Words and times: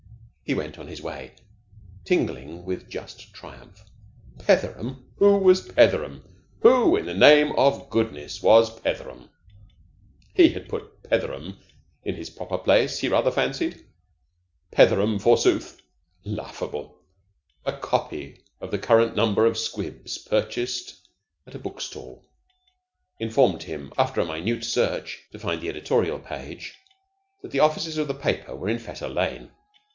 He 0.43 0.55
went 0.55 0.77
on 0.79 0.87
his 0.87 1.01
way, 1.01 1.33
tingling 2.03 2.65
with 2.65 2.89
just 2.89 3.33
triumph. 3.33 3.85
Petheram? 4.39 5.05
Who 5.17 5.37
was 5.37 5.69
Petheram? 5.71 6.23
Who, 6.61 6.97
in 6.97 7.05
the 7.05 7.13
name 7.13 7.53
of 7.53 7.89
goodness, 7.89 8.41
was 8.41 8.77
Petheram? 8.81 9.29
He 10.33 10.49
had 10.49 10.67
put 10.67 11.03
Petheram 11.03 11.57
in 12.03 12.15
his 12.15 12.31
proper 12.31 12.57
place, 12.57 12.99
he 12.99 13.07
rather 13.07 13.31
fancied. 13.31 13.85
Petheram, 14.73 15.19
forsooth. 15.19 15.79
Laughable. 16.25 16.97
A 17.63 17.71
copy 17.77 18.43
of 18.59 18.71
the 18.71 18.79
current 18.79 19.15
number 19.15 19.45
of 19.45 19.57
'Squibs,' 19.57 20.17
purchased 20.17 20.99
at 21.45 21.55
a 21.55 21.59
book 21.59 21.79
stall, 21.79 22.25
informed 23.19 23.63
him, 23.63 23.93
after 23.97 24.19
a 24.19 24.25
minute 24.25 24.65
search 24.65 25.19
to 25.31 25.39
find 25.39 25.61
the 25.61 25.69
editorial 25.69 26.19
page, 26.19 26.73
that 27.43 27.51
the 27.51 27.59
offices 27.61 27.99
of 27.99 28.07
the 28.07 28.15
paper 28.15 28.53
were 28.55 28.67
in 28.67 28.79
Fetter 28.79 29.07
Lane. 29.07 29.51